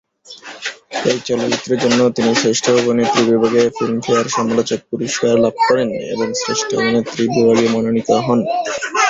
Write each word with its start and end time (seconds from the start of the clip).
এই 1.09 1.19
চলচ্চিত্রের 1.27 1.79
জন্য 1.83 1.99
তিনি 2.17 2.31
শ্রেষ্ঠ 2.41 2.65
অভিনেত্রী 2.79 3.21
বিভাগে 3.31 3.61
ফিল্মফেয়ার 3.77 4.25
সমালোচক 4.37 4.79
পুরস্কার 4.89 5.33
লাভ 5.43 5.55
করেন, 5.67 5.89
এবং 6.13 6.27
শ্রেষ্ঠ 6.41 6.69
অভিনেত্রী 6.79 7.23
বিভাগে 7.35 7.65
মনোনীত 7.73 8.09
হন। 8.25 8.39